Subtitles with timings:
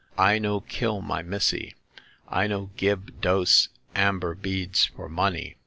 [0.31, 1.75] "I no kill my missy!
[2.27, 5.57] I no gib dose amber beads for money.